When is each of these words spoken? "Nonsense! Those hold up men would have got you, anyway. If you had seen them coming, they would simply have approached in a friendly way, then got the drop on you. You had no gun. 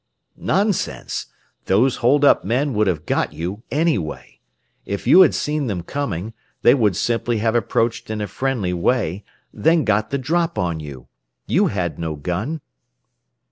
"Nonsense! 0.35 1.27
Those 1.65 1.97
hold 1.97 2.25
up 2.25 2.43
men 2.43 2.73
would 2.73 2.87
have 2.87 3.05
got 3.05 3.33
you, 3.33 3.61
anyway. 3.69 4.39
If 4.83 5.05
you 5.05 5.21
had 5.21 5.35
seen 5.35 5.67
them 5.67 5.83
coming, 5.83 6.33
they 6.63 6.73
would 6.73 6.95
simply 6.95 7.37
have 7.37 7.53
approached 7.53 8.09
in 8.09 8.19
a 8.19 8.25
friendly 8.25 8.73
way, 8.73 9.23
then 9.53 9.83
got 9.83 10.09
the 10.09 10.17
drop 10.17 10.57
on 10.57 10.79
you. 10.79 11.07
You 11.45 11.67
had 11.67 11.99
no 11.99 12.15
gun. 12.15 12.61